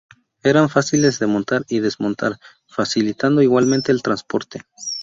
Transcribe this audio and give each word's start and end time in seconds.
Eran 0.41 0.67
fáciles 0.69 1.19
de 1.19 1.27
montar 1.27 1.63
y 1.69 1.79
desmontar, 1.79 2.39
facilitando 2.67 3.43
igualmente 3.43 3.91
el 3.91 4.01
transporte. 4.01 4.63